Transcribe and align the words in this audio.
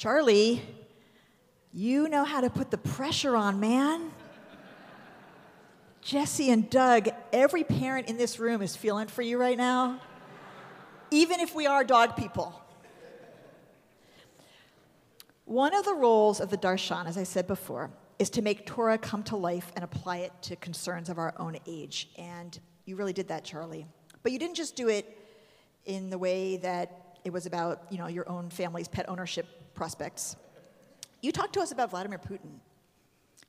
Charlie, 0.00 0.62
you 1.74 2.08
know 2.08 2.24
how 2.24 2.40
to 2.40 2.48
put 2.48 2.70
the 2.70 2.78
pressure 2.78 3.36
on, 3.36 3.60
man. 3.60 4.10
Jesse 6.00 6.48
and 6.48 6.70
Doug, 6.70 7.10
every 7.34 7.64
parent 7.64 8.08
in 8.08 8.16
this 8.16 8.38
room 8.38 8.62
is 8.62 8.74
feeling 8.74 9.08
for 9.08 9.20
you 9.20 9.36
right 9.36 9.58
now, 9.58 10.00
even 11.10 11.38
if 11.38 11.54
we 11.54 11.66
are 11.66 11.84
dog 11.84 12.16
people. 12.16 12.62
One 15.44 15.74
of 15.74 15.84
the 15.84 15.92
roles 15.92 16.40
of 16.40 16.48
the 16.48 16.56
darshan, 16.56 17.04
as 17.04 17.18
I 17.18 17.24
said 17.24 17.46
before, 17.46 17.90
is 18.18 18.30
to 18.30 18.40
make 18.40 18.64
Torah 18.64 18.96
come 18.96 19.22
to 19.24 19.36
life 19.36 19.70
and 19.76 19.84
apply 19.84 20.20
it 20.20 20.32
to 20.44 20.56
concerns 20.56 21.10
of 21.10 21.18
our 21.18 21.34
own 21.36 21.58
age. 21.66 22.08
And 22.16 22.58
you 22.86 22.96
really 22.96 23.12
did 23.12 23.28
that, 23.28 23.44
Charlie. 23.44 23.86
But 24.22 24.32
you 24.32 24.38
didn't 24.38 24.56
just 24.56 24.76
do 24.76 24.88
it 24.88 25.18
in 25.84 26.08
the 26.08 26.16
way 26.16 26.56
that 26.56 27.18
it 27.22 27.34
was 27.34 27.44
about, 27.44 27.82
you 27.90 27.98
know, 27.98 28.06
your 28.06 28.26
own 28.30 28.48
family's 28.48 28.88
pet 28.88 29.06
ownership 29.06 29.59
prospects. 29.80 30.36
You 31.22 31.32
talked 31.32 31.54
to 31.54 31.60
us 31.60 31.72
about 31.72 31.88
Vladimir 31.88 32.18
Putin. 32.18 32.58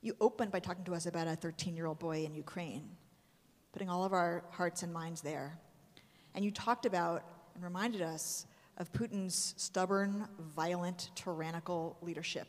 You 0.00 0.16
opened 0.18 0.50
by 0.50 0.60
talking 0.60 0.82
to 0.84 0.94
us 0.94 1.04
about 1.04 1.26
a 1.26 1.36
13 1.36 1.76
year 1.76 1.84
old 1.84 1.98
boy 1.98 2.24
in 2.24 2.34
Ukraine, 2.34 2.88
putting 3.74 3.90
all 3.90 4.02
of 4.02 4.14
our 4.14 4.42
hearts 4.50 4.82
and 4.82 4.90
minds 4.94 5.20
there. 5.20 5.58
And 6.34 6.42
you 6.42 6.50
talked 6.50 6.86
about 6.86 7.22
and 7.54 7.62
reminded 7.62 8.00
us 8.00 8.46
of 8.78 8.90
Putin's 8.94 9.52
stubborn, 9.58 10.26
violent, 10.56 11.10
tyrannical 11.14 11.98
leadership 12.00 12.48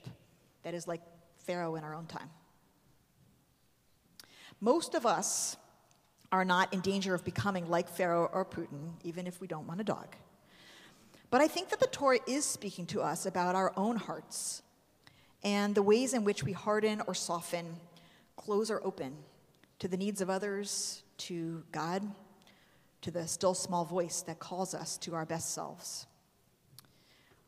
that 0.64 0.73
is 0.73 0.88
like 0.88 1.02
Pharaoh 1.40 1.76
in 1.76 1.84
our 1.84 1.94
own 1.94 2.06
time. 2.06 2.30
Most 4.62 4.95
of 4.95 5.06
us 5.06 5.58
are 6.31 6.45
not 6.45 6.73
in 6.73 6.80
danger 6.80 7.14
of 7.14 7.26
becoming 7.26 7.70
like 7.70 7.90
Pharaoh 7.90 8.30
or 8.31 8.45
Putin, 8.45 8.94
even 9.04 9.28
if 9.28 9.42
we 9.42 9.48
don't 9.48 9.68
want 9.68 9.81
a 9.81 9.84
dog. 9.84 10.16
But 11.34 11.42
I 11.42 11.48
think 11.48 11.70
that 11.70 11.80
the 11.80 11.88
Torah 11.88 12.20
is 12.28 12.46
speaking 12.46 12.86
to 12.86 13.02
us 13.02 13.26
about 13.26 13.55
our 13.55 13.73
own 13.76 13.96
hearts 13.96 14.62
and 15.42 15.73
the 15.73 15.82
ways 15.82 16.14
in 16.14 16.23
which 16.23 16.44
we 16.44 16.52
harden 16.52 17.02
or 17.08 17.16
soften, 17.16 17.78
close 18.36 18.70
or 18.70 18.86
open 18.86 19.16
to 19.80 19.88
the 19.88 19.98
needs 19.98 20.22
of 20.22 20.30
others, 20.30 21.02
to 21.17 21.64
God, 21.72 22.04
to 23.02 23.09
the 23.09 23.28
still 23.28 23.56
small 23.56 23.84
voice 23.84 24.22
that 24.22 24.38
calls 24.38 24.76
us 24.76 24.95
to 24.98 25.16
our 25.16 25.26
best 25.26 25.56
selves. 25.56 26.06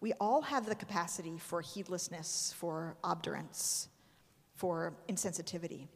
We 0.02 0.14
all 0.14 0.42
have 0.42 0.66
the 0.66 0.74
capacity 0.74 1.38
for 1.38 1.62
heedlessness, 1.62 2.56
for 2.58 2.98
obdurance, 3.04 3.90
for 4.56 4.96
insensitivity. 5.08 5.90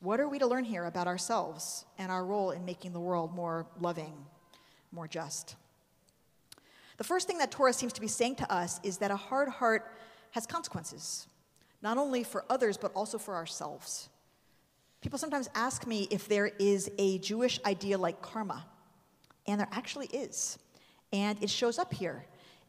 What 0.00 0.18
are 0.18 0.30
we 0.30 0.38
to 0.38 0.46
learn 0.46 0.64
here 0.64 0.86
about 0.86 1.08
ourselves 1.08 1.84
and 1.98 2.10
our 2.10 2.24
role 2.24 2.52
in 2.52 2.64
making 2.64 2.94
the 2.94 3.00
world 3.00 3.34
more 3.34 3.66
loving, 3.78 4.14
more 4.92 5.06
just? 5.06 5.56
The 7.02 7.08
first 7.08 7.26
thing 7.26 7.38
that 7.38 7.50
Torah 7.50 7.72
seems 7.72 7.92
to 7.94 8.00
be 8.00 8.06
saying 8.06 8.36
to 8.36 8.52
us 8.52 8.78
is 8.84 8.98
that 8.98 9.10
a 9.10 9.16
hard 9.16 9.48
heart 9.48 9.90
has 10.30 10.46
consequences, 10.46 11.26
not 11.82 11.98
only 11.98 12.22
for 12.22 12.44
others, 12.48 12.76
but 12.76 12.92
also 12.94 13.18
for 13.18 13.34
ourselves. 13.34 14.08
People 15.00 15.18
sometimes 15.18 15.50
ask 15.56 15.84
me 15.84 16.06
if 16.12 16.28
there 16.28 16.46
is 16.60 16.88
a 16.98 17.18
Jewish 17.18 17.58
idea 17.66 17.98
like 17.98 18.22
karma, 18.22 18.64
and 19.48 19.58
there 19.58 19.66
actually 19.72 20.06
is. 20.12 20.60
And 21.12 21.42
it 21.42 21.50
shows 21.50 21.76
up 21.76 21.92
here 21.92 22.24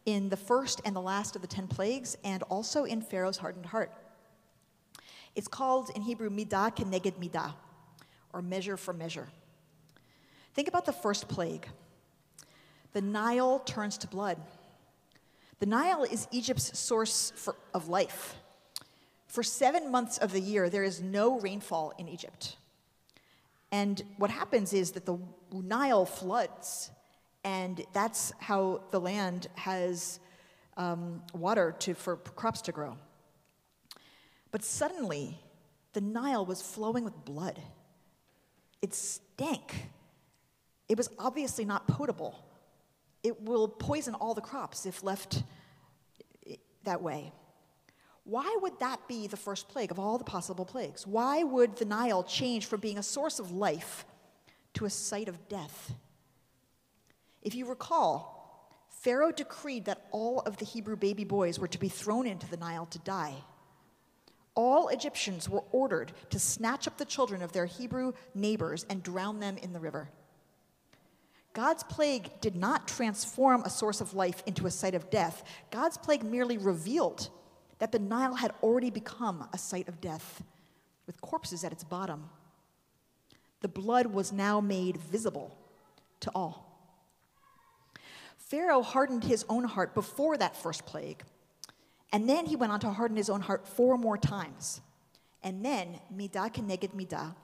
in 0.07 0.29
the 0.29 0.37
first 0.37 0.81
and 0.83 0.95
the 0.95 1.01
last 1.01 1.35
of 1.35 1.43
the 1.43 1.47
10 1.47 1.67
plagues, 1.67 2.17
and 2.23 2.41
also 2.49 2.85
in 2.85 3.03
Pharaoh's 3.03 3.37
hardened 3.37 3.67
heart. 3.67 3.93
It's 5.35 5.47
called 5.47 5.91
in 5.95 6.01
Hebrew 6.01 6.31
midah 6.31 6.75
keneged 6.75 7.19
midah, 7.19 7.53
or 8.33 8.41
measure 8.41 8.77
for 8.77 8.93
measure. 8.93 9.27
Think 10.55 10.67
about 10.67 10.87
the 10.87 10.91
first 10.91 11.27
plague. 11.27 11.67
The 12.93 13.01
Nile 13.01 13.59
turns 13.59 13.97
to 13.99 14.07
blood. 14.07 14.37
The 15.59 15.65
Nile 15.65 16.03
is 16.03 16.27
Egypt's 16.31 16.77
source 16.77 17.33
for, 17.35 17.55
of 17.73 17.89
life. 17.89 18.35
For 19.27 19.41
seven 19.41 19.91
months 19.91 20.19
of 20.19 20.31
the 20.31 20.39
year, 20.39 20.69
there 20.69 20.83
is 20.83 21.01
no 21.01 21.39
rainfall 21.39 21.93
in 21.97 22.07
Egypt. 22.07 22.57
And 23.71 23.99
what 24.17 24.29
happens 24.29 24.73
is 24.73 24.91
that 24.91 25.07
the 25.07 25.17
Nile 25.51 26.05
floods, 26.05 26.91
and 27.43 27.83
that's 27.93 28.31
how 28.37 28.81
the 28.91 28.99
land 28.99 29.47
has 29.55 30.19
um, 30.77 31.23
water 31.33 31.75
to, 31.79 31.95
for 31.95 32.17
crops 32.17 32.61
to 32.63 32.71
grow. 32.71 32.97
But 34.51 34.63
suddenly, 34.63 35.39
the 35.93 36.01
Nile 36.01 36.45
was 36.45 36.61
flowing 36.61 37.03
with 37.03 37.25
blood. 37.25 37.59
It 38.83 38.93
stank. 38.93 39.89
It 40.87 40.97
was 40.97 41.09
obviously 41.17 41.65
not 41.65 41.87
potable 41.87 42.37
it 43.23 43.41
will 43.41 43.67
poison 43.67 44.13
all 44.15 44.33
the 44.33 44.41
crops 44.41 44.85
if 44.85 45.01
left 45.01 45.43
that 46.83 47.01
way. 47.01 47.31
Why 48.25 48.57
would 48.61 48.79
that 48.79 49.07
be 49.07 49.27
the 49.27 49.37
first 49.37 49.67
plague 49.67 49.91
of 49.91 49.99
all 49.99 50.17
the 50.17 50.23
possible 50.23 50.65
plagues? 50.65 51.07
Why 51.07 51.43
would 51.43 51.77
the 51.77 51.85
Nile 51.85 52.23
change 52.23 52.65
from 52.65 52.79
being 52.79 52.97
a 52.97 53.03
source 53.03 53.39
of 53.39 53.51
life 53.51 54.05
to 54.75 54.85
a 54.85 54.89
site 54.89 55.27
of 55.27 55.49
death? 55.49 55.93
If 57.41 57.55
you 57.55 57.65
recall, 57.65 58.33
Pharaoh 58.89 59.33
decreed 59.33 59.85
that 59.85 60.05
all 60.11 60.39
of 60.41 60.57
the 60.57 60.65
Hebrew 60.65 60.95
baby 60.95 61.25
boys 61.25 61.59
were 61.59 61.67
to 61.67 61.79
be 61.79 61.89
thrown 61.89 62.25
into 62.25 62.49
the 62.49 62.57
Nile 62.57 62.85
to 62.87 62.99
die. 62.99 63.35
All 64.55 64.87
Egyptians 64.87 65.49
were 65.49 65.63
ordered 65.71 66.13
to 66.29 66.39
snatch 66.39 66.87
up 66.87 66.97
the 66.97 67.05
children 67.05 67.41
of 67.41 67.51
their 67.51 67.65
Hebrew 67.65 68.13
neighbors 68.33 68.85
and 68.89 69.03
drown 69.03 69.39
them 69.39 69.57
in 69.57 69.73
the 69.73 69.79
river. 69.79 70.09
God's 71.53 71.83
plague 71.83 72.29
did 72.41 72.55
not 72.55 72.87
transform 72.87 73.61
a 73.61 73.69
source 73.69 74.01
of 74.01 74.15
life 74.15 74.41
into 74.47 74.65
a 74.65 74.71
site 74.71 74.95
of 74.95 75.09
death. 75.11 75.43
God's 75.69 75.97
plague 75.97 76.23
merely 76.23 76.57
revealed 76.57 77.29
that 77.77 77.91
the 77.91 77.99
Nile 77.99 78.35
had 78.35 78.53
already 78.63 78.89
become 78.89 79.47
a 79.53 79.57
site 79.57 79.87
of 79.87 80.01
death 80.01 80.43
with 81.05 81.21
corpses 81.21 81.63
at 81.63 81.71
its 81.71 81.83
bottom. 81.83 82.29
The 83.61 83.67
blood 83.67 84.07
was 84.07 84.31
now 84.31 84.59
made 84.59 84.97
visible 84.97 85.55
to 86.21 86.31
all. 86.33 86.69
Pharaoh 88.37 88.81
hardened 88.81 89.23
his 89.23 89.45
own 89.47 89.63
heart 89.63 89.93
before 89.93 90.37
that 90.37 90.55
first 90.55 90.85
plague, 90.85 91.23
and 92.11 92.27
then 92.27 92.45
he 92.45 92.55
went 92.55 92.71
on 92.71 92.79
to 92.81 92.89
harden 92.89 93.17
his 93.17 93.29
own 93.29 93.41
heart 93.41 93.67
four 93.67 93.97
more 93.97 94.17
times. 94.17 94.81
And 95.43 95.63
then, 95.63 95.99
midah 96.15 96.53
keneged 96.53 96.93
midah, 96.95 97.35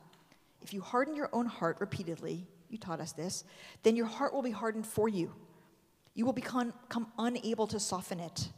if 0.62 0.74
you 0.74 0.82
harden 0.82 1.16
your 1.16 1.30
own 1.34 1.46
heart 1.46 1.78
repeatedly, 1.80 2.46
you 2.70 2.78
taught 2.78 3.00
us 3.00 3.12
this, 3.12 3.44
then 3.84 3.96
your 3.96 4.06
heart 4.06 4.34
will 4.34 4.42
be 4.42 4.52
hardened 4.52 4.86
for 4.86 5.10
you. 5.10 5.34
You 6.14 6.26
will 6.26 6.34
become, 6.34 6.74
become 6.88 7.08
unable 7.18 7.68
to 7.68 7.80
soften 7.80 8.20
it. 8.20 8.50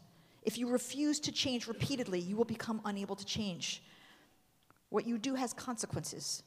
If 0.44 0.58
you 0.58 0.68
refuse 0.68 1.20
to 1.22 1.32
change 1.32 1.68
repeatedly, 1.68 2.20
you 2.20 2.36
will 2.36 2.46
become 2.46 2.82
unable 2.86 3.16
to 3.16 3.26
change. 3.26 3.84
What 4.90 5.06
you 5.06 5.18
do 5.18 5.36
has 5.36 5.54
consequences. 5.54 6.44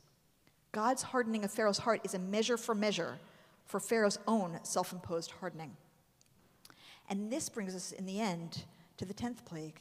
God's 0.72 1.02
hardening 1.02 1.44
of 1.44 1.52
Pharaoh's 1.52 1.78
heart 1.78 2.00
is 2.04 2.14
a 2.14 2.19
measure 2.19 2.56
for 2.56 2.75
measure 2.75 3.19
for 3.66 3.81
Pharaoh's 3.81 4.19
own 4.26 4.58
self 4.62 4.92
imposed 4.92 5.31
hardening. 5.31 5.76
And 7.08 7.31
this 7.31 7.48
brings 7.48 7.75
us 7.75 7.92
in 7.92 8.06
the 8.06 8.20
end 8.20 8.64
to 8.96 9.04
the 9.04 9.14
10th 9.14 9.44
plague. 9.44 9.81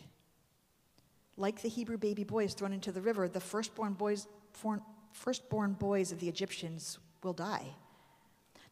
Like 1.36 1.62
the 1.62 1.70
Hebrew 1.70 1.98
baby 1.98 2.24
boys 2.24 2.54
thrown 2.54 2.74
into 2.74 2.92
the 2.92 3.02
river, 3.02 3.28
the 3.28 3.40
firstborn 3.40 3.94
boys, 3.94 4.28
firstborn 5.12 5.74
boys 5.74 6.12
of 6.12 6.20
the 6.20 6.30
Egyptians 6.30 7.00
will 7.24 7.34
die. 7.34 7.76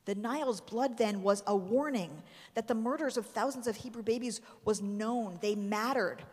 The 0.06 0.16
Nile's 0.16 0.62
blood 0.62 0.98
then 0.98 1.22
was 1.22 1.44
a 1.46 1.56
warning 1.56 2.24
that 2.56 2.68
the 2.68 2.74
murders 2.74 3.18
of 3.18 3.26
thousands 3.26 3.68
of 3.68 3.76
Hebrew 3.76 4.04
babies 4.04 4.42
was 4.66 4.82
known, 4.82 5.38
they 5.42 5.56
mattered, 5.56 6.24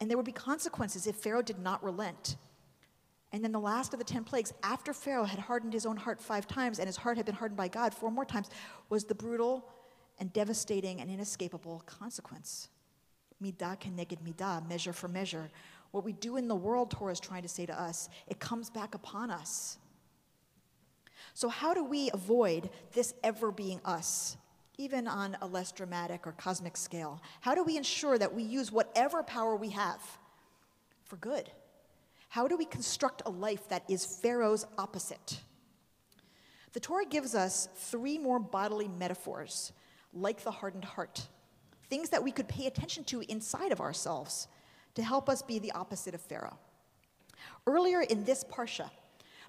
and 0.00 0.10
there 0.10 0.16
would 0.16 0.26
be 0.26 0.32
consequences 0.32 1.06
if 1.06 1.16
Pharaoh 1.16 1.42
did 1.42 1.60
not 1.60 1.82
relent. 1.84 2.36
And 3.32 3.42
then 3.42 3.52
the 3.52 3.60
last 3.60 3.94
of 3.94 3.98
the 3.98 4.04
10 4.04 4.24
plagues, 4.24 4.52
after 4.62 4.92
Pharaoh 4.92 5.24
had 5.24 5.38
hardened 5.38 5.72
his 5.72 5.86
own 5.86 5.96
heart 5.96 6.20
five 6.20 6.46
times 6.46 6.78
and 6.78 6.86
his 6.86 6.96
heart 6.96 7.16
had 7.16 7.24
been 7.24 7.34
hardened 7.34 7.56
by 7.56 7.68
God 7.68 7.94
four 7.94 8.10
more 8.10 8.24
times, 8.24 8.50
was 8.90 9.04
the 9.04 9.14
brutal 9.14 9.64
and 10.18 10.32
devastating 10.32 11.00
and 11.00 11.10
inescapable 11.10 11.82
consequence. 11.86 12.68
Midah 13.42 13.80
keneged 13.80 14.18
midah, 14.22 14.68
measure 14.68 14.92
for 14.92 15.08
measure. 15.08 15.50
What 15.92 16.04
we 16.04 16.12
do 16.12 16.36
in 16.36 16.46
the 16.48 16.54
world, 16.54 16.90
Torah 16.90 17.12
is 17.12 17.20
trying 17.20 17.42
to 17.42 17.48
say 17.48 17.66
to 17.66 17.80
us, 17.80 18.08
it 18.26 18.38
comes 18.38 18.68
back 18.68 18.94
upon 18.94 19.30
us. 19.30 19.78
So, 21.34 21.48
how 21.48 21.74
do 21.74 21.84
we 21.84 22.10
avoid 22.12 22.70
this 22.92 23.14
ever 23.22 23.50
being 23.50 23.80
us, 23.84 24.36
even 24.78 25.08
on 25.08 25.36
a 25.40 25.46
less 25.46 25.72
dramatic 25.72 26.26
or 26.26 26.32
cosmic 26.32 26.76
scale? 26.76 27.22
How 27.40 27.54
do 27.54 27.64
we 27.64 27.76
ensure 27.76 28.18
that 28.18 28.34
we 28.34 28.42
use 28.42 28.70
whatever 28.70 29.22
power 29.22 29.56
we 29.56 29.70
have 29.70 30.00
for 31.04 31.16
good? 31.16 31.50
How 32.28 32.48
do 32.48 32.56
we 32.56 32.64
construct 32.64 33.22
a 33.26 33.30
life 33.30 33.68
that 33.68 33.84
is 33.88 34.04
Pharaoh's 34.04 34.66
opposite? 34.78 35.40
The 36.72 36.80
Torah 36.80 37.04
gives 37.04 37.34
us 37.34 37.68
three 37.76 38.18
more 38.18 38.38
bodily 38.38 38.88
metaphors, 38.88 39.72
like 40.14 40.42
the 40.42 40.50
hardened 40.50 40.84
heart, 40.84 41.28
things 41.90 42.08
that 42.10 42.24
we 42.24 42.32
could 42.32 42.48
pay 42.48 42.66
attention 42.66 43.04
to 43.04 43.20
inside 43.30 43.72
of 43.72 43.80
ourselves 43.80 44.48
to 44.94 45.02
help 45.02 45.28
us 45.28 45.42
be 45.42 45.58
the 45.58 45.72
opposite 45.72 46.14
of 46.14 46.20
Pharaoh. 46.20 46.58
Earlier 47.66 48.02
in 48.02 48.24
this 48.24 48.44
parsha, 48.44 48.90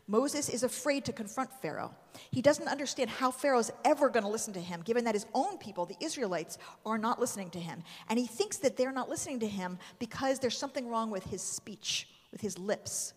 Moses 0.08 0.50
is 0.50 0.64
afraid 0.64 1.06
to 1.06 1.14
confront 1.14 1.50
Pharaoh. 1.62 1.94
He 2.30 2.42
doesn't 2.42 2.68
understand 2.68 3.10
how 3.10 3.32
Pharaoh 3.32 3.60
is 3.60 3.72
ever 3.86 4.10
going 4.10 4.24
to 4.24 4.30
listen 4.30 4.54
to 4.54 4.60
him, 4.60 4.82
given 4.82 5.06
that 5.06 5.16
his 5.16 5.26
own 5.34 5.58
people, 5.58 5.86
the 5.86 5.96
Israelites, 6.02 6.58
are 6.86 6.98
not 6.98 7.20
listening 7.20 7.50
to 7.52 7.60
him. 7.60 7.84
And 8.10 8.20
he 8.20 8.28
thinks 8.28 8.58
that 8.58 8.76
they're 8.76 8.92
not 8.92 9.10
listening 9.10 9.40
to 9.40 9.48
him 9.48 9.80
because 10.00 10.40
there's 10.40 10.58
something 10.58 10.90
wrong 10.90 11.10
with 11.10 11.24
his 11.26 11.42
speech, 11.42 12.10
with 12.32 12.42
his 12.42 12.60
lips. 12.60 13.14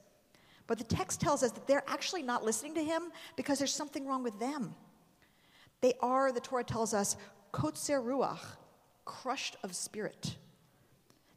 But 0.69 0.79
the 0.79 0.85
text 0.85 1.21
tells 1.21 1.43
us 1.43 1.53
that 1.53 1.67
they're 1.67 1.85
actually 1.89 2.23
not 2.23 2.45
listening 2.45 2.75
to 2.75 2.85
him 2.85 3.11
because 3.37 3.59
there's 3.59 3.75
something 3.75 4.07
wrong 4.07 4.23
with 4.23 4.39
them. 4.39 4.75
They 5.81 5.95
are, 6.01 6.31
the 6.31 6.41
Torah 6.41 6.65
tells 6.65 6.95
us, 6.95 7.17
kotzer 7.53 8.03
ruach, 8.03 8.41
crushed 9.05 9.57
of 9.63 9.75
spirit. 9.75 10.37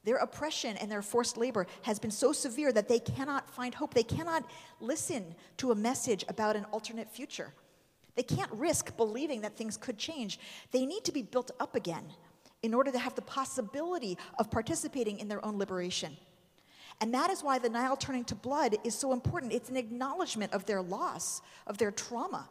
Their 0.05 0.17
oppression 0.17 0.77
and 0.77 0.91
their 0.91 1.01
forced 1.01 1.37
labor 1.37 1.67
has 1.81 1.99
been 1.99 2.11
so 2.11 2.31
severe 2.31 2.71
that 2.71 2.87
they 2.87 2.99
cannot 2.99 3.49
find 3.49 3.75
hope. 3.75 3.93
They 3.93 4.03
cannot 4.03 4.43
listen 4.79 5.35
to 5.57 5.71
a 5.71 5.75
message 5.75 6.23
about 6.29 6.55
an 6.55 6.65
alternate 6.65 7.09
future. 7.11 7.53
They 8.15 8.23
can't 8.23 8.51
risk 8.51 8.95
believing 8.97 9.41
that 9.41 9.55
things 9.55 9.77
could 9.77 9.97
change. 9.97 10.39
They 10.71 10.85
need 10.85 11.03
to 11.05 11.11
be 11.11 11.21
built 11.21 11.51
up 11.59 11.75
again 11.75 12.05
in 12.63 12.73
order 12.73 12.91
to 12.91 12.99
have 12.99 13.15
the 13.15 13.21
possibility 13.21 14.17
of 14.37 14.51
participating 14.51 15.19
in 15.19 15.27
their 15.27 15.43
own 15.45 15.57
liberation. 15.57 16.17
And 17.01 17.13
that 17.13 17.29
is 17.29 17.43
why 17.43 17.59
the 17.59 17.69
Nile 17.69 17.95
turning 17.95 18.25
to 18.25 18.35
blood 18.35 18.75
is 18.83 18.93
so 18.93 19.13
important. 19.13 19.53
It's 19.53 19.69
an 19.69 19.77
acknowledgement 19.77 20.53
of 20.53 20.65
their 20.65 20.81
loss, 20.81 21.41
of 21.65 21.77
their 21.77 21.91
trauma, 21.91 22.49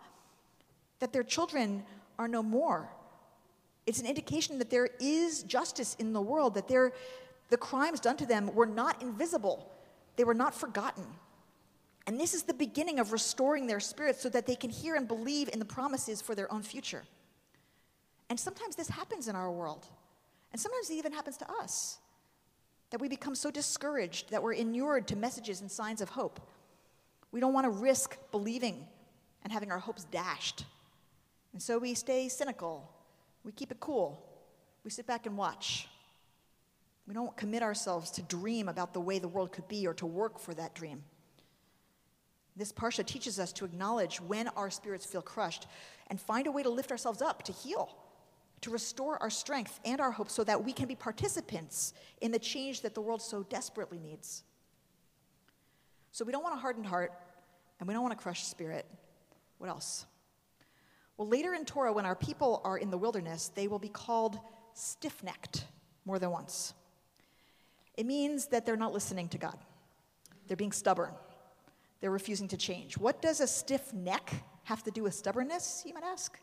that 1.01 1.13
their 1.13 1.23
children 1.23 1.85
are 2.19 2.29
no 2.29 2.43
more. 2.43 2.89
It's 3.87 4.01
an 4.01 4.07
indication 4.07 4.59
that 4.59 4.71
there 4.71 4.89
is 5.01 5.43
justice 5.43 5.97
in 5.99 6.13
the 6.13 6.21
world, 6.21 6.55
that 6.55 6.69
there 6.69 6.93
the 7.49 7.57
crimes 7.57 8.01
done 8.01 8.17
to 8.19 8.27
them 8.27 8.55
were 8.55 8.67
not 8.67 9.03
invisible, 9.03 9.71
they 10.17 10.25
were 10.25 10.35
not 10.35 10.55
forgotten. 10.55 11.07
And 12.07 12.19
this 12.19 12.33
is 12.33 12.45
the 12.45 12.55
beginning 12.55 12.99
of 12.99 13.13
restoring 13.13 13.67
their 13.67 13.81
spirits 13.81 14.23
so 14.23 14.31
that 14.31 14.47
they 14.47 14.57
can 14.57 14.71
hear 14.71 14.95
and 14.95 15.07
believe 15.07 15.51
in 15.53 15.59
the 15.59 15.65
promises 15.65 16.23
for 16.23 16.35
their 16.35 16.51
own 16.51 16.63
future. 16.63 17.03
And 18.31 18.41
sometimes 18.41 18.77
this 18.77 18.89
happens 18.89 19.29
in 19.29 19.37
our 19.37 19.51
world. 19.51 19.87
And 20.53 20.61
sometimes 20.61 20.89
it 20.89 20.95
even 20.95 21.13
happens 21.13 21.37
to 21.39 21.51
us. 21.61 21.99
That 22.91 23.01
we 23.01 23.09
become 23.09 23.35
so 23.35 23.51
discouraged 23.51 24.31
that 24.31 24.43
we're 24.43 24.55
inured 24.55 25.07
to 25.09 25.17
messages 25.17 25.61
and 25.61 25.71
signs 25.71 26.01
of 26.01 26.09
hope. 26.09 26.41
We 27.31 27.41
don't 27.41 27.53
want 27.53 27.65
to 27.67 27.71
risk 27.71 28.17
believing 28.31 28.87
and 29.45 29.53
having 29.53 29.71
our 29.71 29.79
hopes 29.79 30.05
dashed. 30.05 30.65
And 31.53 31.61
so 31.61 31.79
we 31.79 31.93
stay 31.93 32.29
cynical. 32.29 32.91
We 33.45 33.53
keep 33.53 33.71
it 33.71 33.81
cool. 33.81 34.25
We 34.85 34.91
sit 34.91 35.07
back 35.07 35.27
and 35.27 35.37
watch. 35.37 35.89
We 37.09 37.15
don't 37.15 37.35
commit 37.39 37.63
ourselves 37.63 38.11
to 38.13 38.23
dream 38.23 38.69
about 38.69 38.93
the 38.93 39.01
way 39.01 39.19
the 39.19 39.29
world 39.29 39.51
could 39.51 39.67
be 39.67 39.87
or 39.87 39.95
to 39.95 40.05
work 40.05 40.39
for 40.39 40.53
that 40.53 40.75
dream. 40.75 41.03
This 42.55 42.71
Parsha 42.71 43.05
teaches 43.05 43.41
us 43.41 43.51
to 43.55 43.65
acknowledge 43.65 44.21
when 44.21 44.49
our 44.49 44.69
spirits 44.69 45.07
feel 45.07 45.23
crushed 45.23 45.67
and 46.09 46.21
find 46.21 46.47
a 46.47 46.53
way 46.53 46.63
to 46.63 46.69
lift 46.69 46.91
ourselves 46.91 47.23
up, 47.23 47.45
to 47.45 47.53
heal, 47.53 47.97
to 48.61 48.71
restore 48.71 49.17
our 49.23 49.31
strength 49.31 49.81
and 49.87 50.03
our 50.03 50.11
hope 50.11 50.29
so 50.29 50.45
that 50.45 50.63
we 50.63 50.71
can 50.71 50.87
be 50.87 50.95
participants 50.95 51.95
in 52.21 52.31
the 52.31 52.39
change 52.39 52.83
that 52.83 52.95
the 52.95 53.01
world 53.01 53.23
so 53.23 53.43
desperately 53.45 53.99
needs. 53.99 54.43
So 56.13 56.27
we 56.27 56.33
don't 56.33 56.43
want 56.43 56.57
a 56.57 56.61
hardened 56.61 56.87
heart 56.87 57.13
and 57.81 57.89
we 57.89 57.95
don't 57.95 58.03
want 58.03 58.13
a 58.13 58.23
crushed 58.23 58.51
spirit. 58.51 58.85
What 59.57 59.71
else? 59.71 60.05
Well, 61.17 61.29
later 61.29 61.55
in 61.55 61.65
Torah, 61.65 61.93
when 61.93 62.05
our 62.05 62.17
people 62.17 62.61
are 62.65 62.77
in 62.77 62.91
the 62.91 62.99
wilderness, 62.99 63.51
they 63.55 63.67
will 63.67 63.79
be 63.79 63.89
called 63.89 64.39
stiff 64.75 65.23
necked 65.23 65.65
more 66.05 66.19
than 66.19 66.31
once. 66.31 66.75
It 67.99 68.07
means 68.07 68.47
that 68.47 68.65
they're 68.65 68.77
not 68.77 68.95
listening 68.95 69.29
to 69.31 69.39
God. 69.39 69.59
They're 70.47 70.57
being 70.57 70.71
stubborn. 70.71 71.11
They're 72.01 72.13
refusing 72.13 72.47
to 72.49 72.57
change. 72.57 72.97
What 72.97 73.21
does 73.21 73.41
a 73.41 73.47
stiff 73.49 73.93
neck 73.93 74.33
have 74.63 74.85
to 74.85 74.93
do 74.93 75.03
with 75.03 75.15
stubbornness, 75.15 75.83
you 75.85 75.93
might 75.93 76.05
ask? 76.05 76.39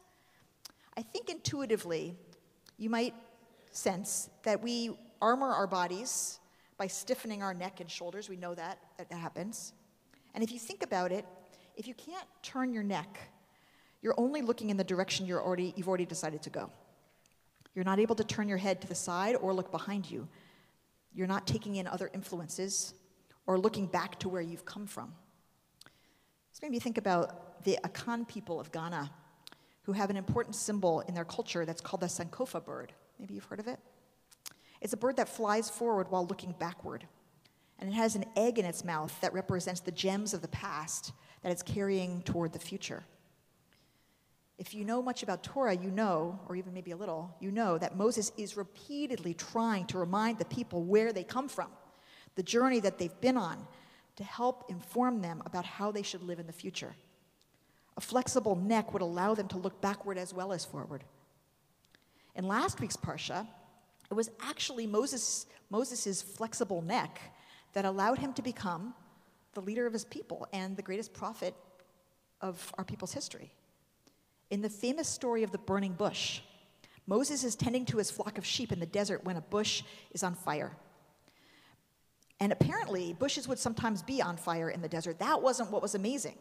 I 0.98 1.02
think 1.02 1.30
intuitively, 1.30 2.14
you 2.78 2.90
might 2.90 3.14
sense 3.72 4.30
that 4.44 4.62
we 4.62 5.00
armor 5.22 5.48
our 5.48 5.66
bodies 5.66 6.42
by 6.78 6.88
stiffening 6.88 7.42
our 7.42 7.54
neck 7.54 7.80
and 7.80 7.90
shoulders. 7.90 8.28
We 8.28 8.36
know 8.36 8.54
that, 8.54 8.78
that 8.98 9.14
happens. 9.14 9.72
And 10.34 10.44
if 10.44 10.52
you 10.52 10.60
think 10.60 10.84
about 10.84 11.14
it, 11.14 11.26
if 11.78 11.88
you 11.88 11.94
can't 11.94 12.28
turn 12.44 12.74
your 12.74 12.84
neck, 12.84 13.18
you're 14.02 14.16
only 14.18 14.42
looking 14.42 14.72
in 14.72 14.76
the 14.76 14.84
direction 14.84 15.26
you're 15.26 15.42
already, 15.42 15.74
you've 15.78 15.88
already 15.88 16.06
decided 16.06 16.42
to 16.42 16.50
go. 16.50 16.70
You're 17.76 17.86
not 17.86 18.00
able 18.00 18.16
to 18.16 18.26
turn 18.26 18.50
your 18.50 18.58
head 18.58 18.82
to 18.82 18.88
the 18.88 18.96
side 18.96 19.38
or 19.38 19.54
look 19.54 19.72
behind 19.72 20.12
you 20.12 20.28
you're 21.16 21.28
not 21.28 21.48
taking 21.48 21.78
in 21.78 21.88
other 21.88 22.12
influences 22.14 22.94
or 23.48 23.58
looking 23.58 23.88
back 23.88 24.20
to 24.20 24.30
where 24.30 24.42
you've 24.42 24.66
come 24.66 24.86
from. 24.86 25.14
This 26.52 26.62
made 26.62 26.72
me 26.72 26.80
think 26.80 26.98
about 26.98 27.64
the 27.64 27.80
Akan 27.84 28.28
people 28.28 28.60
of 28.60 28.72
Ghana, 28.72 29.10
who 29.84 29.94
have 29.94 30.10
an 30.10 30.18
important 30.18 30.56
symbol 30.56 31.02
in 31.02 31.14
their 31.14 31.26
culture 31.26 31.66
that's 31.66 31.82
called 31.82 32.02
the 32.02 32.08
Sankofa 32.08 32.64
bird. 32.64 32.94
Maybe 33.20 33.34
you've 33.34 33.46
heard 33.46 33.60
of 33.60 33.68
it? 33.68 33.80
It's 34.82 34.94
a 34.94 34.98
bird 34.98 35.18
that 35.18 35.30
flies 35.30 35.70
forward 35.70 36.10
while 36.10 36.26
looking 36.26 36.54
backward. 36.60 37.08
And 37.80 37.90
it 37.90 37.94
has 37.94 38.16
an 38.16 38.26
egg 38.36 38.60
in 38.60 38.66
its 38.66 38.84
mouth 38.84 39.16
that 39.22 39.34
represents 39.34 39.82
the 39.82 39.92
gems 39.92 40.34
of 40.34 40.42
the 40.42 40.48
past 40.50 41.12
that 41.44 41.52
it's 41.52 41.64
carrying 41.64 42.22
toward 42.24 42.54
the 42.54 42.60
future. 42.60 43.04
If 44.58 44.74
you 44.74 44.86
know 44.86 45.02
much 45.02 45.22
about 45.22 45.44
Torah, 45.44 45.76
you 45.76 45.92
know, 45.92 46.40
or 46.48 46.56
even 46.56 46.74
maybe 46.74 46.92
a 46.92 46.98
little, 46.98 47.36
you 47.42 47.52
know 47.52 47.78
that 47.78 47.98
Moses 47.98 48.32
is 48.38 48.56
repeatedly 48.56 49.34
trying 49.34 49.86
to 49.88 49.98
remind 49.98 50.40
the 50.40 50.46
people 50.46 50.84
where 50.84 51.12
they 51.12 51.24
come 51.24 51.50
from, 51.50 51.68
the 52.36 52.44
journey 52.44 52.80
that 52.80 52.98
they've 52.98 53.20
been 53.20 53.36
on, 53.36 53.68
to 54.16 54.24
help 54.24 54.70
inform 54.70 55.22
them 55.22 55.42
about 55.46 55.66
how 55.66 55.92
they 55.92 56.02
should 56.02 56.24
live 56.24 56.40
in 56.40 56.48
the 56.48 56.54
future. 56.54 56.96
A 57.98 58.02
flexible 58.02 58.56
neck 58.56 58.94
would 58.94 59.02
allow 59.02 59.36
them 59.36 59.50
to 59.50 59.58
look 59.58 59.82
backward 59.82 60.18
as 60.18 60.34
well 60.34 60.54
as 60.54 60.64
forward. 60.64 61.04
In 62.36 62.48
last 62.48 62.80
week's 62.80 62.98
Parsha, 62.98 63.48
it 64.10 64.14
was 64.14 64.30
actually 64.42 64.88
Moses' 64.88 65.46
Moses's 65.70 66.22
flexible 66.22 66.82
neck 66.82 67.20
that 67.74 67.86
allowed 67.86 68.20
him 68.20 68.34
to 68.34 68.42
become 68.42 68.94
the 69.54 69.62
leader 69.62 69.86
of 69.86 69.94
his 69.94 70.06
people 70.06 70.48
and 70.54 70.78
the 70.78 70.82
greatest 70.82 71.14
prophet 71.14 71.56
of 72.42 72.74
our 72.78 72.84
people's 72.84 73.14
history. 73.14 73.52
In 74.50 74.62
the 74.62 74.70
famous 74.70 75.08
story 75.08 75.44
of 75.44 75.52
the 75.52 75.58
burning 75.58 75.94
bush, 75.94 76.42
Moses 77.08 77.44
is 77.44 77.56
tending 77.56 77.86
to 77.86 77.98
his 77.98 78.12
flock 78.12 78.38
of 78.38 78.46
sheep 78.46 78.72
in 78.72 78.80
the 78.80 78.86
desert 78.86 79.24
when 79.24 79.38
a 79.38 79.42
bush 79.42 79.84
is 80.12 80.24
on 80.24 80.36
fire. 80.36 80.72
And 82.40 82.52
apparently, 82.52 83.14
bushes 83.14 83.48
would 83.48 83.60
sometimes 83.60 84.02
be 84.02 84.22
on 84.22 84.38
fire 84.38 84.70
in 84.70 84.82
the 84.82 84.90
desert. 84.90 85.20
That 85.20 85.42
wasn't 85.42 85.72
what 85.72 85.82
was 85.82 85.96
amazing. 85.96 86.36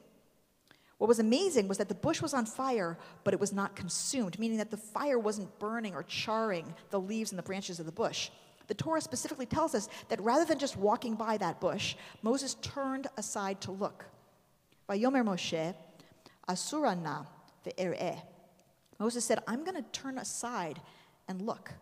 What 0.98 1.08
was 1.08 1.18
amazing 1.18 1.68
was 1.68 1.78
that 1.78 1.88
the 1.88 1.94
bush 1.94 2.22
was 2.22 2.34
on 2.34 2.46
fire, 2.46 2.98
but 3.24 3.34
it 3.34 3.40
was 3.40 3.52
not 3.52 3.76
consumed, 3.76 4.38
meaning 4.38 4.58
that 4.58 4.70
the 4.70 4.76
fire 4.76 5.18
wasn't 5.18 5.58
burning 5.58 5.94
or 5.94 6.02
charring 6.04 6.74
the 6.90 7.00
leaves 7.00 7.32
and 7.32 7.38
the 7.38 7.42
branches 7.42 7.78
of 7.78 7.86
the 7.86 7.92
bush. 7.92 8.30
The 8.66 8.74
Torah 8.74 9.00
specifically 9.00 9.46
tells 9.46 9.74
us 9.74 9.88
that 10.08 10.20
rather 10.20 10.44
than 10.44 10.58
just 10.58 10.76
walking 10.76 11.14
by 11.14 11.36
that 11.38 11.60
bush, 11.60 11.96
Moses 12.22 12.54
turned 12.62 13.08
aside 13.16 13.60
to 13.62 13.72
look. 13.72 14.06
Vayomer 14.88 15.24
Moshe, 15.24 15.74
Asurana, 16.48 17.26
Moses 18.98 19.24
said, 19.24 19.40
I'm 19.46 19.64
going 19.64 19.76
to 19.76 19.90
turn 19.90 20.18
aside 20.18 20.80
and 21.28 21.42
look. 21.42 21.72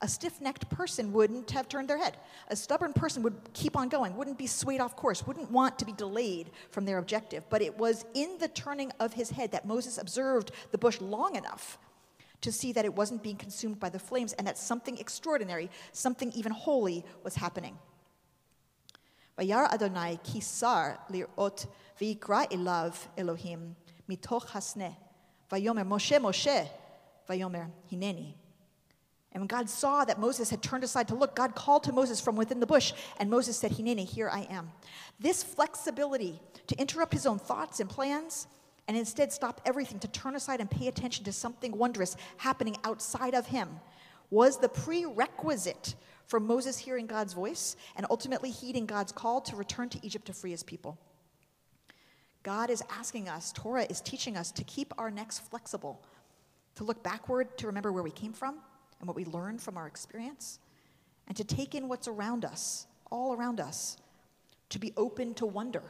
A 0.00 0.08
stiff 0.08 0.40
necked 0.40 0.68
person 0.68 1.12
wouldn't 1.12 1.52
have 1.52 1.68
turned 1.68 1.88
their 1.88 1.98
head. 1.98 2.16
A 2.48 2.56
stubborn 2.56 2.92
person 2.92 3.22
would 3.22 3.36
keep 3.52 3.76
on 3.76 3.88
going, 3.88 4.16
wouldn't 4.16 4.36
be 4.36 4.48
swayed 4.48 4.80
off 4.80 4.96
course, 4.96 5.24
wouldn't 5.24 5.50
want 5.50 5.78
to 5.78 5.84
be 5.84 5.92
delayed 5.92 6.50
from 6.70 6.84
their 6.84 6.98
objective. 6.98 7.44
But 7.48 7.62
it 7.62 7.78
was 7.78 8.04
in 8.12 8.36
the 8.38 8.48
turning 8.48 8.90
of 8.98 9.12
his 9.12 9.30
head 9.30 9.52
that 9.52 9.64
Moses 9.64 9.98
observed 9.98 10.50
the 10.72 10.78
bush 10.78 11.00
long 11.00 11.36
enough 11.36 11.78
to 12.40 12.50
see 12.50 12.72
that 12.72 12.84
it 12.84 12.92
wasn't 12.92 13.22
being 13.22 13.36
consumed 13.36 13.78
by 13.78 13.88
the 13.88 14.00
flames 14.00 14.32
and 14.32 14.46
that 14.48 14.58
something 14.58 14.98
extraordinary, 14.98 15.70
something 15.92 16.32
even 16.32 16.50
holy, 16.50 17.04
was 17.22 17.36
happening. 17.36 17.78
Vayar 19.38 19.72
Adonai 19.72 20.18
kisar 20.24 20.98
Elohim 23.16 23.76
mitoch 24.08 24.48
hasne. 24.48 24.96
Vayomer, 25.50 25.86
Moshe, 25.86 26.18
Moshe. 26.18 26.68
Vayomer, 27.28 27.70
hineni. 27.90 28.34
And 29.32 29.40
when 29.40 29.46
God 29.46 29.70
saw 29.70 30.04
that 30.04 30.20
Moses 30.20 30.50
had 30.50 30.62
turned 30.62 30.84
aside 30.84 31.08
to 31.08 31.14
look, 31.14 31.34
God 31.34 31.54
called 31.54 31.84
to 31.84 31.92
Moses 31.92 32.20
from 32.20 32.36
within 32.36 32.60
the 32.60 32.66
bush, 32.66 32.92
and 33.18 33.30
Moses 33.30 33.56
said, 33.56 33.72
Hineni, 33.72 34.04
here 34.04 34.28
I 34.28 34.40
am. 34.50 34.70
This 35.18 35.42
flexibility 35.42 36.38
to 36.66 36.78
interrupt 36.78 37.14
his 37.14 37.24
own 37.24 37.38
thoughts 37.38 37.80
and 37.80 37.88
plans 37.88 38.46
and 38.88 38.96
instead 38.96 39.32
stop 39.32 39.60
everything 39.64 39.98
to 40.00 40.08
turn 40.08 40.36
aside 40.36 40.60
and 40.60 40.70
pay 40.70 40.88
attention 40.88 41.24
to 41.24 41.32
something 41.32 41.72
wondrous 41.72 42.16
happening 42.36 42.76
outside 42.84 43.34
of 43.34 43.46
him 43.46 43.68
was 44.30 44.58
the 44.58 44.68
prerequisite 44.68 45.94
for 46.26 46.40
Moses 46.40 46.78
hearing 46.78 47.06
God's 47.06 47.32
voice 47.32 47.76
and 47.96 48.06
ultimately 48.10 48.50
heeding 48.50 48.86
God's 48.86 49.12
call 49.12 49.40
to 49.42 49.56
return 49.56 49.88
to 49.90 49.98
Egypt 50.04 50.26
to 50.26 50.32
free 50.32 50.50
his 50.50 50.62
people. 50.62 50.98
God 52.42 52.70
is 52.70 52.82
asking 52.90 53.28
us, 53.28 53.52
Torah 53.52 53.86
is 53.88 54.00
teaching 54.00 54.36
us 54.36 54.50
to 54.52 54.64
keep 54.64 54.92
our 54.98 55.10
necks 55.10 55.38
flexible, 55.38 56.02
to 56.74 56.84
look 56.84 57.02
backward 57.02 57.56
to 57.58 57.66
remember 57.66 57.92
where 57.92 58.02
we 58.02 58.10
came 58.10 58.32
from 58.32 58.56
and 58.98 59.06
what 59.06 59.16
we 59.16 59.24
learned 59.24 59.60
from 59.60 59.76
our 59.76 59.86
experience, 59.86 60.58
and 61.28 61.36
to 61.36 61.44
take 61.44 61.74
in 61.74 61.88
what's 61.88 62.08
around 62.08 62.44
us, 62.44 62.86
all 63.10 63.34
around 63.34 63.60
us, 63.60 63.96
to 64.70 64.78
be 64.78 64.92
open 64.96 65.34
to 65.34 65.46
wonder, 65.46 65.82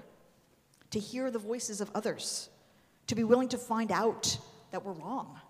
to 0.91 0.99
hear 0.99 1.31
the 1.31 1.39
voices 1.39 1.81
of 1.81 1.91
others, 1.95 2.51
to 3.07 3.15
be 3.15 3.25
willing 3.25 3.49
to 3.49 3.59
find 3.59 3.91
out 3.91 4.37
that 4.73 4.85
we're 4.85 4.93
wrong, 4.93 5.41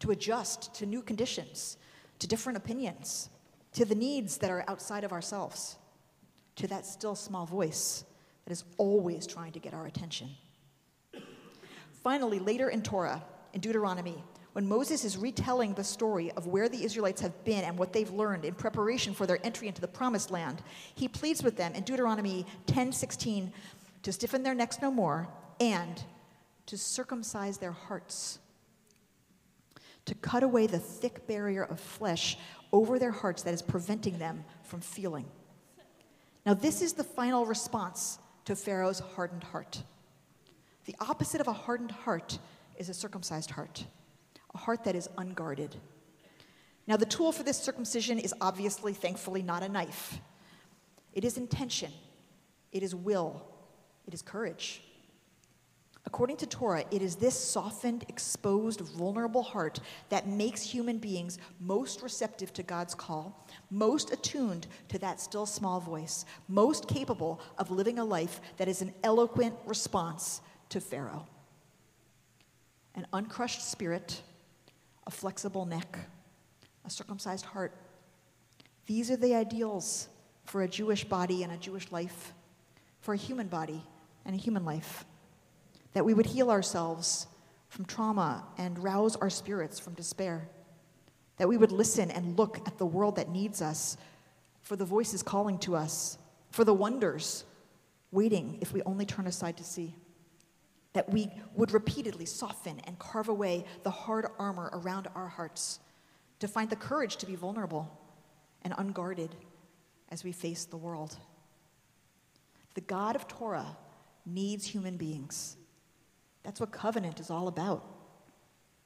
to 0.00 0.10
adjust 0.10 0.74
to 0.74 0.86
new 0.86 1.00
conditions, 1.00 1.78
to 2.18 2.26
different 2.26 2.56
opinions, 2.56 3.30
to 3.72 3.84
the 3.84 3.94
needs 3.94 4.38
that 4.38 4.50
are 4.50 4.64
outside 4.68 5.04
of 5.04 5.12
ourselves, 5.12 5.76
to 6.56 6.66
that 6.66 6.84
still 6.84 7.14
small 7.14 7.46
voice 7.46 8.04
that 8.46 8.52
is 8.52 8.64
always 8.78 9.26
trying 9.26 9.52
to 9.52 9.58
get 9.58 9.74
our 9.74 9.86
attention. 9.86 10.30
Finally, 12.02 12.38
later 12.38 12.68
in 12.68 12.80
Torah, 12.80 13.22
in 13.52 13.60
Deuteronomy, 13.60 14.22
when 14.52 14.66
Moses 14.66 15.04
is 15.04 15.18
retelling 15.18 15.74
the 15.74 15.84
story 15.84 16.30
of 16.32 16.46
where 16.46 16.68
the 16.68 16.82
Israelites 16.82 17.20
have 17.20 17.44
been 17.44 17.64
and 17.64 17.76
what 17.76 17.92
they've 17.92 18.10
learned 18.10 18.44
in 18.44 18.54
preparation 18.54 19.12
for 19.12 19.26
their 19.26 19.44
entry 19.44 19.66
into 19.66 19.80
the 19.80 19.88
promised 19.88 20.30
land, 20.30 20.62
he 20.94 21.08
pleads 21.08 21.42
with 21.42 21.56
them 21.56 21.74
in 21.74 21.82
Deuteronomy 21.82 22.46
10:16 22.66 23.52
to 24.02 24.12
stiffen 24.12 24.44
their 24.44 24.54
necks 24.54 24.80
no 24.80 24.90
more 24.90 25.28
and 25.60 26.04
to 26.66 26.78
circumcise 26.78 27.58
their 27.58 27.72
hearts. 27.72 28.38
To 30.04 30.14
cut 30.14 30.44
away 30.44 30.68
the 30.68 30.78
thick 30.78 31.26
barrier 31.26 31.64
of 31.64 31.80
flesh 31.80 32.38
over 32.72 32.98
their 32.98 33.10
hearts 33.10 33.42
that 33.42 33.52
is 33.52 33.62
preventing 33.62 34.18
them 34.18 34.44
from 34.62 34.80
feeling. 34.80 35.26
Now, 36.46 36.54
this 36.54 36.80
is 36.80 36.92
the 36.92 37.04
final 37.04 37.44
response 37.44 38.20
to 38.46 38.56
Pharaoh's 38.56 39.00
hardened 39.00 39.44
heart. 39.44 39.82
The 40.86 40.96
opposite 41.00 41.40
of 41.40 41.48
a 41.48 41.52
hardened 41.52 41.90
heart 41.90 42.38
is 42.76 42.88
a 42.88 42.94
circumcised 42.94 43.50
heart, 43.50 43.84
a 44.54 44.58
heart 44.58 44.84
that 44.84 44.96
is 44.96 45.08
unguarded. 45.18 45.76
Now, 46.86 46.96
the 46.96 47.06
tool 47.06 47.32
for 47.32 47.42
this 47.42 47.58
circumcision 47.58 48.18
is 48.18 48.32
obviously, 48.40 48.92
thankfully, 48.92 49.42
not 49.42 49.62
a 49.62 49.68
knife. 49.68 50.20
It 51.12 51.24
is 51.24 51.36
intention, 51.36 51.90
it 52.72 52.82
is 52.82 52.94
will, 52.94 53.42
it 54.06 54.14
is 54.14 54.22
courage. 54.22 54.82
According 56.06 56.36
to 56.38 56.46
Torah, 56.46 56.84
it 56.92 57.02
is 57.02 57.16
this 57.16 57.34
softened, 57.38 58.04
exposed, 58.08 58.80
vulnerable 58.80 59.42
heart 59.42 59.80
that 60.08 60.28
makes 60.28 60.62
human 60.62 60.98
beings 60.98 61.38
most 61.60 62.00
receptive 62.00 62.52
to 62.54 62.62
God's 62.62 62.94
call, 62.94 63.44
most 63.70 64.12
attuned 64.12 64.68
to 64.88 65.00
that 65.00 65.20
still 65.20 65.46
small 65.46 65.80
voice, 65.80 66.24
most 66.48 66.86
capable 66.86 67.40
of 67.58 67.72
living 67.72 67.98
a 67.98 68.04
life 68.04 68.40
that 68.56 68.68
is 68.68 68.82
an 68.82 68.94
eloquent 69.02 69.56
response 69.66 70.40
to 70.68 70.80
Pharaoh. 70.80 71.26
An 72.94 73.06
uncrushed 73.12 73.68
spirit, 73.68 74.22
a 75.08 75.10
flexible 75.10 75.66
neck, 75.66 75.98
a 76.84 76.90
circumcised 76.90 77.44
heart. 77.44 77.74
These 78.86 79.10
are 79.10 79.16
the 79.16 79.34
ideals 79.34 80.08
for 80.44 80.62
a 80.62 80.68
Jewish 80.68 81.04
body 81.04 81.42
and 81.42 81.52
a 81.52 81.56
Jewish 81.56 81.90
life, 81.90 82.32
for 83.00 83.12
a 83.12 83.18
human 83.18 83.48
body 83.48 83.82
and 84.24 84.36
a 84.36 84.38
human 84.38 84.64
life. 84.64 85.04
That 85.96 86.04
we 86.04 86.12
would 86.12 86.26
heal 86.26 86.50
ourselves 86.50 87.26
from 87.70 87.86
trauma 87.86 88.44
and 88.58 88.78
rouse 88.78 89.16
our 89.16 89.30
spirits 89.30 89.78
from 89.78 89.94
despair. 89.94 90.46
That 91.38 91.48
we 91.48 91.56
would 91.56 91.72
listen 91.72 92.10
and 92.10 92.38
look 92.38 92.58
at 92.66 92.76
the 92.76 92.84
world 92.84 93.16
that 93.16 93.30
needs 93.30 93.62
us, 93.62 93.96
for 94.60 94.76
the 94.76 94.84
voices 94.84 95.22
calling 95.22 95.56
to 95.60 95.74
us, 95.74 96.18
for 96.50 96.64
the 96.64 96.74
wonders 96.74 97.44
waiting 98.12 98.58
if 98.60 98.74
we 98.74 98.82
only 98.82 99.06
turn 99.06 99.26
aside 99.26 99.56
to 99.56 99.64
see 99.64 99.94
that 100.92 101.10
we 101.10 101.30
would 101.54 101.72
repeatedly 101.72 102.26
soften 102.26 102.78
and 102.84 102.98
carve 102.98 103.30
away 103.30 103.64
the 103.82 103.90
hard 103.90 104.26
armor 104.38 104.68
around 104.74 105.08
our 105.14 105.28
hearts, 105.28 105.80
to 106.40 106.46
find 106.46 106.68
the 106.68 106.76
courage 106.76 107.16
to 107.16 107.26
be 107.26 107.36
vulnerable 107.36 107.90
and 108.60 108.74
unguarded 108.76 109.34
as 110.10 110.24
we 110.24 110.32
face 110.32 110.66
the 110.66 110.76
world. 110.76 111.16
The 112.74 112.82
God 112.82 113.16
of 113.16 113.26
Torah 113.28 113.78
needs 114.26 114.66
human 114.66 114.98
beings. 114.98 115.56
That's 116.46 116.60
what 116.60 116.70
covenant 116.70 117.18
is 117.18 117.28
all 117.28 117.48
about. 117.48 117.84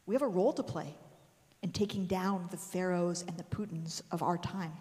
We 0.06 0.14
have 0.14 0.22
a 0.22 0.26
role 0.26 0.54
to 0.54 0.62
play 0.62 0.94
in 1.62 1.72
taking 1.72 2.06
down 2.06 2.48
the 2.50 2.56
pharaohs 2.56 3.22
and 3.28 3.36
the 3.36 3.44
Putins 3.44 4.00
of 4.10 4.22
our 4.22 4.38
time. 4.38 4.72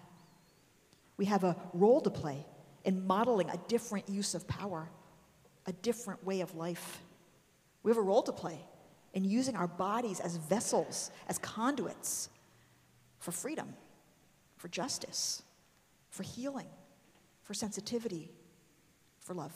We 1.18 1.26
have 1.26 1.44
a 1.44 1.54
role 1.74 2.00
to 2.00 2.08
play 2.08 2.46
in 2.86 3.06
modeling 3.06 3.50
a 3.50 3.58
different 3.68 4.08
use 4.08 4.34
of 4.34 4.48
power, 4.48 4.88
a 5.66 5.72
different 5.72 6.24
way 6.24 6.40
of 6.40 6.54
life. 6.54 7.02
We 7.82 7.90
have 7.90 7.98
a 7.98 8.02
role 8.02 8.22
to 8.22 8.32
play 8.32 8.58
in 9.12 9.24
using 9.24 9.56
our 9.56 9.68
bodies 9.68 10.18
as 10.18 10.36
vessels, 10.36 11.10
as 11.28 11.36
conduits 11.36 12.30
for 13.18 13.30
freedom, 13.30 13.74
for 14.56 14.68
justice, 14.68 15.42
for 16.08 16.22
healing, 16.22 16.68
for 17.42 17.52
sensitivity, 17.52 18.30
for 19.20 19.34
love. 19.34 19.52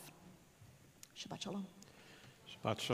Shabbat 1.16 1.40
Shalom. 1.40 1.66
Shabbat 2.62 2.80
Shalom. 2.80 2.86